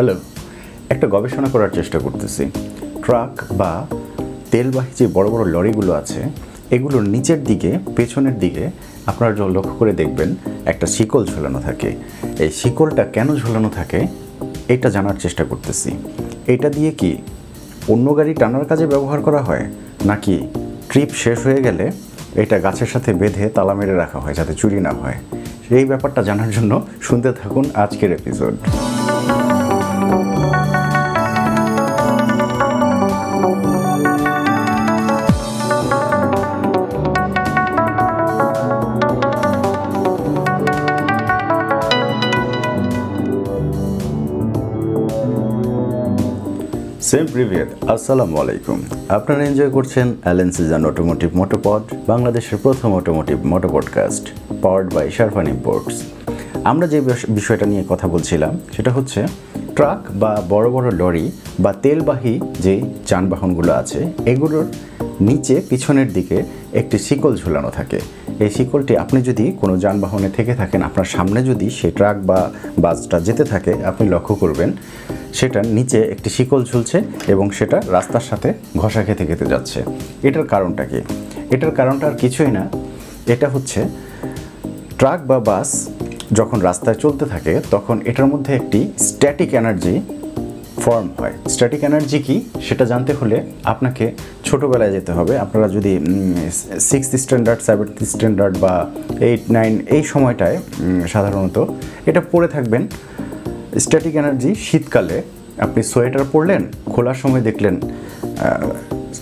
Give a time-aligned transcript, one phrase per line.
[0.00, 0.16] Hello,
[0.92, 2.42] একটা গবেষণা করার চেষ্টা করতেছি।
[3.04, 3.72] ট্রাক বা
[4.52, 6.20] তেলবাহী যে বড় বড় লরিগুলো আছে,
[6.76, 8.64] এগুলোর নিচের দিকে, পেছনের দিকে
[9.10, 10.30] আপনারা লক্ষ্য করে দেখবেন,
[10.72, 11.90] একটা শিকল ঝোলানো থাকে।
[12.44, 14.00] এই শিকলটা কেন ঝোলানো থাকে,
[14.74, 15.90] এটা জানার চেষ্টা করতেছি।
[16.54, 17.12] এটা দিয়ে কি
[17.92, 19.64] অন্য গাড়ি টানার কাজে ব্যবহার করা হয়,
[20.10, 20.34] নাকি
[20.90, 21.84] ট্রিপ শেষ হয়ে গেলে
[22.42, 25.18] এটা গাছের সাথে বেঁধে তালা মেরে রাখা হয়, যাতে চুরি না হয়?
[25.78, 26.72] এই ব্যাপারটা জানার জন্য
[27.06, 28.56] শুনতে থাকুন আজকের এপিসোড।
[47.38, 53.68] সেম প্রিভিয়ার আসসালামু আলাইকুম আপনারা এনজয় করছেন অ্যালেন সিজন অটোমোটিভ মোটোপড বাংলাদেশের প্রথম automotive moto
[53.68, 54.24] podcast
[54.62, 55.96] powered by Sharfan imports
[56.70, 59.20] আমরা যে বিষয়টা নিয়ে কথা বলছিলাম, সেটা হচ্ছে
[59.76, 61.26] ট্রাক বা বড় বড় লরি
[61.60, 62.74] বা তেলবাহী যে
[63.06, 64.66] যানবাহনগুলো আছে, এগুলোর
[65.20, 66.42] নিচে পিছনের দিকে
[66.72, 68.00] একটি শিকল ঝুলানো থাকে।
[68.40, 73.20] এই শিকলটি আপনি যদি কোনো যানবাহনে থেকে থাকেন, আপনার সামনে যদি সে ট্রাক বা বাসটা
[73.20, 74.72] যেতে থাকে, আপনি লক্ষ্য করবেন
[75.34, 79.82] সেটার নিচে একটি শিকল ঝুলছে এবং সেটা রাস্তার সাথে ঘষা খেতে খেতে যাচ্ছে।
[80.22, 81.00] এটার কারণটা কি?
[81.50, 82.68] এটার কারণটা আর কিছুই না।
[83.26, 83.84] এটা হচ্ছে
[84.98, 85.88] ট্রাক বা বাস
[86.32, 90.00] যখন রাস্তায় চলতে থাকে, তখন এটার মধ্যে একটি স্ট্যাটিক এনার্জি
[90.84, 92.36] ফর্ম হয়। স্ট্যাটিক এনার্জি কি?
[92.66, 93.36] সেটা জানতে হলে
[93.72, 94.04] আপনাকে
[94.44, 95.92] ছোটোবেলায় যেতে হবে। আপনারা যদি
[96.90, 98.74] সিক্সথ স্ট্যান্ডার্ড সেভেন্থ স্ট্যান্ডার্ড বা
[99.28, 100.56] এইট নাইন এই সময়টায়
[101.08, 101.56] সাধারণত
[102.08, 102.82] এটা পড়ে থাকবেন।
[103.84, 105.16] স্ট্যাটিক এনার্জি শীতকালে
[105.66, 107.74] আপনি সোয়েটার পরলেন, খোলার সময় দেখলেন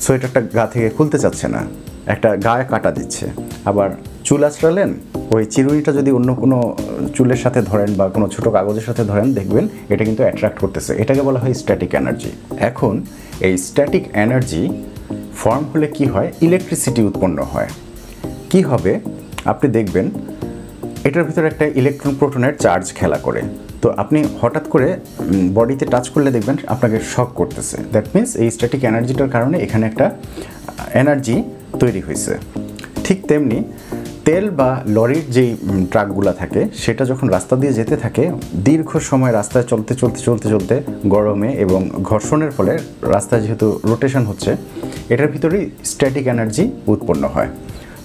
[0.05, 1.63] সোয়েটারটা গা থেকে খুলতে চাচ্ছে না।
[2.15, 3.27] একটা গায়ে কাটা দিচ্ছে।
[3.65, 3.91] আবার
[4.27, 4.91] চুল আঁচড়ালেন
[5.35, 6.59] ওই চিরুনিটা যদি অন্য কোনো
[7.17, 11.23] চুলের সাথে ধরেন বা কোনো ছোটো কাগজের সাথে ধরেন, দেখবেন এটা কিন্তু অ্যাট্রাক্ট করতেছে। এটাকে
[11.29, 12.31] বলা হয় স্ট্যাটিক এনার্জি
[12.69, 12.95] এখন
[13.47, 14.63] এই স্ট্যাটিক এনার্জি
[15.41, 16.29] ফর্ম হলে কি হয়?
[16.47, 17.71] ইলেকট্রিসিটি উৎপন্ন হয়।
[18.51, 18.93] কি হবে?
[19.53, 20.07] আপনি দেখবেন
[21.09, 23.41] এটার ভিতরে একটা ইলেকট্রন প্রোটনের চার্জ খেলা করে।
[23.83, 24.89] তো আপনি হঠাৎ করে
[25.57, 30.07] বডিতে টাচ করলে দেখবেন আপনাকে শক করতেছে। দ্যাট মিন্স এই স্ট্যাটিক এনার্জিটার কারণে এখানে একটা
[31.03, 31.37] এনার্জি
[31.83, 32.33] তৈরি হয়েছে
[33.05, 33.59] ঠিক তেমনি
[34.27, 35.57] তেল বা লরির যেই
[35.91, 40.75] ট্রাকগুলো থাকে, সেটা যখন রাস্তা দিয়ে যেতে থাকে, দীর্ঘ সময় রাস্তায় চলতে চলতে চলতে চলতে
[41.07, 44.57] গরমে এবং ঘর্ষণের ফলে রাস্তায় যেহেতু রোটেশন হচ্ছে,
[45.09, 47.49] এটার ভিতরেই স্ট্যাটিক এনার্জি উৎপন্ন হয়।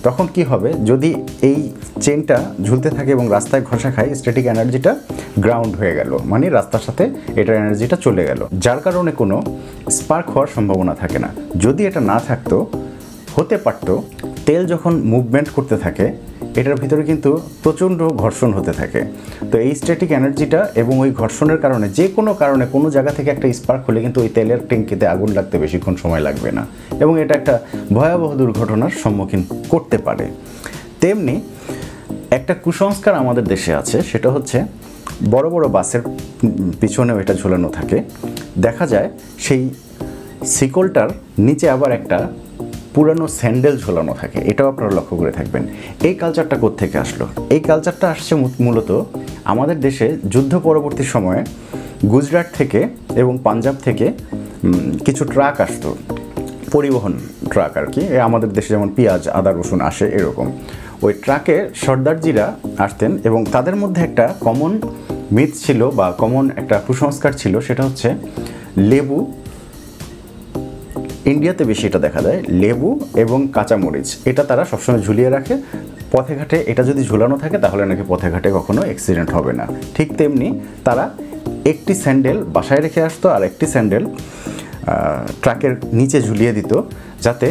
[0.04, 0.74] তখন কি হবে?
[0.86, 1.10] যদি
[1.42, 1.72] এই
[2.02, 4.92] চেনটা ঝুলতে থাকে এবং রাস্তায় ঘষা খায় স্ট্যাটিক এনার্জিটা
[5.40, 7.04] গ্রাউন্ড হয়ে গেল। মানে রাস্তার সাথে
[7.36, 9.58] এটার এনার্জিটা চলে গেল। যার কারণে কোনো
[9.90, 11.30] স্পার্ক হওয়ার সম্ভাবনা থাকে না।
[11.60, 12.58] যদি এটা না থাকতো,
[13.36, 14.04] হতে পারতো
[14.48, 16.06] তেল যখন মুভমেন্ট করতে থাকে,
[16.60, 17.30] এটার ভিতরে কিন্তু
[17.64, 19.02] প্রচণ্ড ঘর্ষণ হতে থাকে।
[19.52, 23.48] তো এই স্ট্যাটিক এনার্জিটা এবং ওই ঘর্ষণের কারণে যে কোনো কারণে কোনো জায়গা থেকে একটা
[23.60, 26.64] স্পার্ক হলে কিন্তু ওই তেলের ট্যাঙ্কিতে আগুন লাগতে বেশিক্ষণ সময় লাগবে না
[27.04, 27.56] এবং এটা একটা
[27.96, 29.42] ভয়াবহ দুর্ঘটনার সম্মুখীন
[29.72, 30.26] করতে পারে।
[31.02, 31.36] তেমনি
[32.38, 34.58] একটা কুসংস্কার আমাদের দেশে আছে, সেটা হচ্ছে
[35.34, 36.02] বড় বড় বাসের
[36.82, 37.98] পিছনেও এটা ঝুলানো থাকে।
[38.66, 39.10] দেখা যায়
[39.46, 39.62] সেই
[40.56, 41.10] শিকলটার
[41.48, 42.18] নিচে আবার একটা
[42.96, 45.64] পুরানো স্যান্ডেল ঝোলানো থাকে, এটাও আপনারা লক্ষ্য করে থাকবেন।
[46.08, 47.26] এই কালচারটা থেকে আসলো?
[47.56, 48.34] এই কালচারটা আসছে
[48.66, 48.90] মূলত
[49.54, 51.42] আমাদের দেশে যুদ্ধ পরবর্তী সময়ে
[52.14, 52.80] গুজরাট থেকে
[53.22, 54.06] এবং পাঞ্জাব থেকে
[55.06, 55.90] কিছু ট্রাক আসতো।
[56.74, 57.14] পরিবহন
[57.52, 60.48] ট্রাক আর কি আমাদের দেশে যেমন পেঁয়াজ, আদা, রসুন আসে এরকম।
[61.06, 62.46] ওই ট্রাকে সর্দারজিরা
[62.86, 64.72] আসতেন এবং তাদের মধ্যে একটা কমন
[65.36, 68.10] মিথ ছিল বা কমন একটা কুসংস্কার ছিল, সেটা হচ্ছে
[68.92, 69.20] লেবু
[71.26, 72.90] ইন্ডিয়াতে বেশি এটা দেখা যায়, লেবু
[73.24, 75.56] এবং কাঁচামরিচ। এটা তারা সবসময় ঝুলিয়ে রাখে।
[76.14, 80.08] পথে ঘাটে এটা যদি ঝুলানো থাকে, তাহলে নাকি পথে ঘাটে কখনো অ্যাক্সিডেন্ট হবে না। ঠিক
[80.20, 80.48] তেমনি
[80.88, 81.06] তারা
[81.72, 84.04] একটি স্যান্ডেল বাসায় রেখে আসতো আর একটি স্যান্ডেল
[85.44, 86.72] ট্রাকের নিচে ঝুলিয়ে দিত,
[87.26, 87.48] যাতে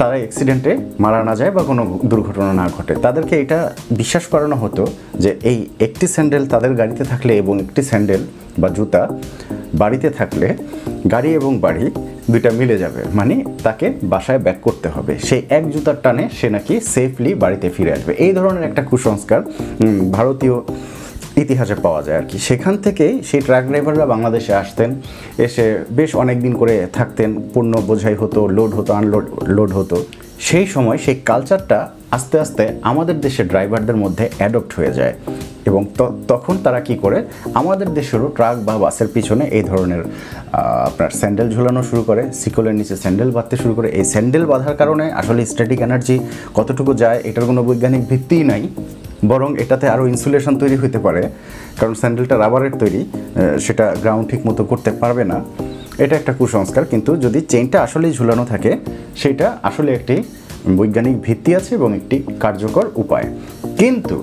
[0.00, 3.58] তারা অ্যাক্সিডেন্টে মারা না যায় বা কোনো দুর্ঘটনা না ঘটে। তাদেরকে এটা
[3.90, 4.82] বিশ্বাস করানো হতো
[5.22, 8.22] যে এই একটি স্যান্ডেল তাদের গাড়িতে থাকলে এবং একটি স্যান্ডেল
[8.58, 9.02] বা জুতা
[9.74, 10.48] বাড়িতে থাকলে
[11.10, 11.84] গাড়ি এবং বাড়ি
[12.30, 16.74] দুইটা মিলে যাবে। মানে তাকে বাসায় ব্যাক করতে হবে। সেই এক জুতার টানে সে নাকি
[16.94, 19.40] সেফলি বাড়িতে ফিরে আসবে। এই ধরনের একটা কুসংস্কার
[20.16, 20.56] ভারতীয়
[21.42, 24.90] ইতিহাসে পাওয়া যায় আর কি। সেখান থেকেই সেই ট্রাক ড্রাইভাররা বাংলাদেশে আসতেন,
[25.46, 25.64] এসে
[25.98, 29.96] বেশ অনেক দিন করে থাকতেন পণ্য বোঝাই হতো লোড হতো আনলোড লোড হতো।
[30.48, 31.78] সেই সময় সেই কালচারটা
[32.16, 35.14] আস্তে আস্তে আমাদের দেশের ড্রাইভারদের মধ্যে অ্যাডপ্ট হয়ে যায়
[35.68, 35.82] এবং
[36.30, 37.18] তখন তারা কি করে,
[37.60, 40.02] আমাদের দেশেরও ট্রাক বা বাসের পিছনে এই ধরনের
[40.88, 45.04] আপনার স্যান্ডেল ঝুলানো শুরু করে সিকলের নিচে স্যান্ডেল বাঁধতে শুরু করে। এই স্যান্ডেল বাঁধার কারণে
[45.20, 46.16] আসলে স্ট্যাটিক এনার্জি
[46.58, 48.62] কতটুকু যায়, এটার কোনো বৈজ্ঞানিক ভিত্তিই নাই।
[49.30, 51.22] বরং এটাতে আরও ইনসুলেশন তৈরি হতে পারে,
[51.78, 53.00] কারণ স্যান্ডেলটা রাবারের তৈরি
[53.66, 55.38] সেটা গ্রাউন্ড ঠিক মতো করতে পারবে না।
[56.04, 58.72] এটা একটা কুসংস্কার, কিন্তু যদি চেইনটা আসলেই ঝুলানো থাকে,
[59.22, 60.16] সেটা আসলে একটি
[60.78, 63.26] বৈজ্ঞানিক ভিত্তি আছে এবং একটি কার্যকর উপায়।
[63.80, 64.16] কিন্তু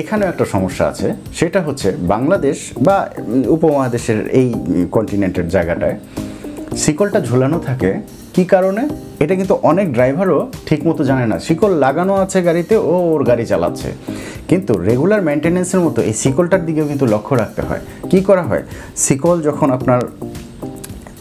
[0.00, 1.08] এখানেও একটা সমস্যা আছে,
[1.38, 2.96] সেটা হচ্ছে বাংলাদেশ বা
[3.56, 4.48] উপমহাদেশের এই
[4.96, 5.96] কন্টিনেন্টের জায়গাটায়,
[6.82, 7.90] শিকলটা ঝুলানো থাকে
[8.34, 8.82] কি কারণে?
[9.24, 13.88] এটা কিন্তু অনেক ড্রাইভারও ঠিকমতো জানে না। শিকল লাগানো আছে গাড়িতে, ও ওর গাড়ি চালাচ্ছে।
[14.50, 18.62] কিন্তু রেগুলার মেনটেনেন্সের মতো এই শিকলটার দিকেও কিন্তু লক্ষ্য রাখতে হয়। কি করা হয়?
[19.04, 20.00] শিকল যখন আপনার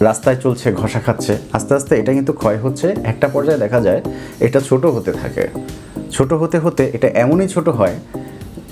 [0.08, 4.02] রাস্তায় চলছে, ঘষা খাচ্ছে, আস্তে আস্তে এটা কিন্তু ক্ষয় হচ্ছে। একটা পর্যায়ে দেখা যায়,
[4.46, 5.44] এটা ছোট হতে থাকে।
[6.16, 7.96] ছোট হতে হতে এটা এমনই ছোট হয়,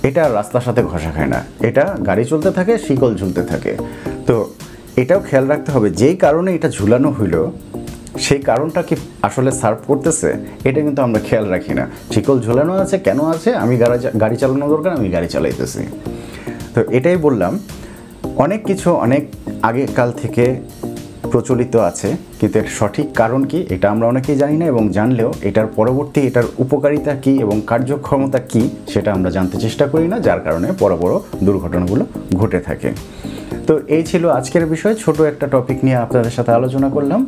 [0.08, 1.40] এটা রাস্তার সাথে ঘষা খায় না।
[1.70, 3.72] এটা গাড়ি চলতে থাকে, শিকল ঝুলতে থাকে।
[4.28, 4.36] তো
[5.02, 7.36] এটাও খেয়াল রাখতে হবে, যেই কারণে এটা ঝুলানো হইল
[8.26, 8.96] সেই কারণটা কি
[9.28, 10.30] আসলে সার্ভ করতেছে,
[10.70, 11.84] এটা কিন্তু আমরা খেয়াল রাখি না।
[12.14, 13.76] শিকল ঝোলানো আছে, কেন আছে, আমি
[14.24, 15.82] গাড়ি চালানো দরকার, আমি গাড়ি চালাইতেছি।
[16.74, 17.54] তো এটাই বললাম,
[18.44, 19.24] অনেক কিছু অনেক
[19.70, 20.46] আগেকাল থেকে
[21.32, 25.68] প্রচলিত আছে, কিন্তু এর সঠিক কারণ কি, এটা আমরা অনেকেই জানি না এবং জানলেও এটার
[25.78, 28.62] পরবর্তী, এটার উপকারিতা কি এবং কার্যক্ষমতা কি,
[28.94, 31.14] সেটা আমরা জানতে চেষ্টা করি না, যার কারণে বড় বড়
[31.48, 32.04] দুর্ঘটনাগুলো
[32.40, 32.90] ঘটে থাকে।
[33.68, 37.22] তো এই ছিল আজকের বিষয়, ছোট একটা টপিক নিয়ে আপনাদের সাথে আলোচনা করলাম।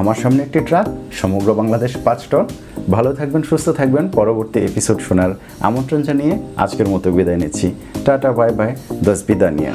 [0.00, 0.86] আমার সামনে একটি ট্রাক,
[1.20, 2.44] সমগ্র বাংলাদেশ পাঁচ টন।
[2.94, 5.30] ভালো থাকবেন, সুস্থ থাকবেন। পরবর্তী এপিসোড শোনার
[5.68, 6.34] আমন্ত্রণ জানিয়ে
[6.64, 7.66] আজকের মতো বিদায় নিচ্ছি।
[8.04, 8.70] টাটা বাই বাই
[9.06, 9.72] দশ বিদানিয়া